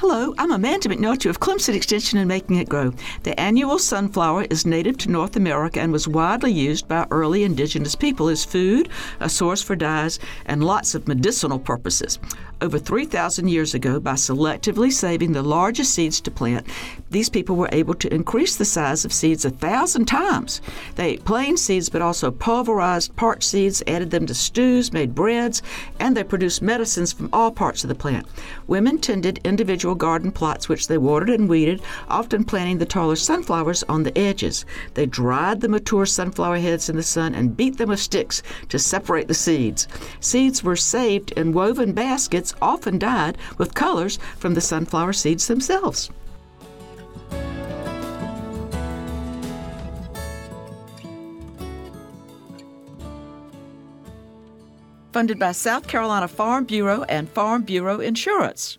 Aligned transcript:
Hello, 0.00 0.34
I'm 0.38 0.50
Amanda 0.50 0.88
McNulty 0.88 1.28
of 1.28 1.40
Clemson 1.40 1.74
Extension 1.74 2.18
and 2.18 2.26
Making 2.26 2.56
It 2.56 2.70
Grow. 2.70 2.94
The 3.22 3.38
annual 3.38 3.78
sunflower 3.78 4.44
is 4.44 4.64
native 4.64 4.96
to 4.96 5.10
North 5.10 5.36
America 5.36 5.78
and 5.78 5.92
was 5.92 6.08
widely 6.08 6.50
used 6.50 6.88
by 6.88 7.06
early 7.10 7.44
indigenous 7.44 7.94
people 7.94 8.30
as 8.30 8.42
food, 8.42 8.88
a 9.20 9.28
source 9.28 9.60
for 9.60 9.76
dyes, 9.76 10.18
and 10.46 10.64
lots 10.64 10.94
of 10.94 11.06
medicinal 11.06 11.58
purposes. 11.58 12.18
Over 12.62 12.78
3,000 12.78 13.48
years 13.48 13.74
ago, 13.74 14.00
by 14.00 14.14
selectively 14.14 14.92
saving 14.92 15.32
the 15.32 15.42
largest 15.42 15.94
seeds 15.94 16.20
to 16.22 16.30
plant, 16.30 16.66
these 17.10 17.30
people 17.30 17.56
were 17.56 17.70
able 17.72 17.94
to 17.94 18.12
increase 18.12 18.56
the 18.56 18.66
size 18.66 19.04
of 19.04 19.12
seeds 19.12 19.44
a 19.46 19.50
thousand 19.50 20.06
times. 20.06 20.60
They 20.94 21.10
ate 21.10 21.24
plain 21.24 21.56
seeds, 21.56 21.88
but 21.88 22.02
also 22.02 22.30
pulverized 22.30 23.16
parched 23.16 23.44
seeds, 23.44 23.82
added 23.86 24.10
them 24.10 24.26
to 24.26 24.34
stews, 24.34 24.92
made 24.92 25.14
breads, 25.14 25.62
and 25.98 26.16
they 26.16 26.24
produced 26.24 26.60
medicines 26.60 27.12
from 27.12 27.30
all 27.32 27.50
parts 27.50 27.82
of 27.82 27.88
the 27.88 27.94
plant. 27.94 28.26
Women 28.66 28.98
tended 28.98 29.40
individual 29.44 29.89
garden 29.94 30.32
plots 30.32 30.68
which 30.68 30.88
they 30.88 30.98
watered 30.98 31.30
and 31.30 31.48
weeded, 31.48 31.82
often 32.08 32.44
planting 32.44 32.78
the 32.78 32.86
taller 32.86 33.16
sunflowers 33.16 33.82
on 33.84 34.02
the 34.02 34.16
edges. 34.16 34.64
They 34.94 35.06
dried 35.06 35.60
the 35.60 35.68
mature 35.68 36.06
sunflower 36.06 36.58
heads 36.58 36.88
in 36.88 36.96
the 36.96 37.02
sun 37.02 37.34
and 37.34 37.56
beat 37.56 37.78
them 37.78 37.88
with 37.90 38.00
sticks 38.00 38.42
to 38.68 38.78
separate 38.78 39.28
the 39.28 39.34
seeds. 39.34 39.86
Seeds 40.20 40.62
were 40.62 40.76
saved 40.76 41.32
in 41.32 41.52
woven 41.52 41.92
baskets, 41.92 42.54
often 42.60 42.98
dyed 42.98 43.38
with 43.58 43.74
colors 43.74 44.18
from 44.38 44.54
the 44.54 44.60
sunflower 44.60 45.12
seeds 45.12 45.46
themselves. 45.46 46.10
Funded 55.12 55.40
by 55.40 55.50
South 55.50 55.88
Carolina 55.88 56.28
Farm 56.28 56.64
Bureau 56.64 57.02
and 57.02 57.28
Farm 57.28 57.62
Bureau 57.62 57.98
Insurance. 57.98 58.78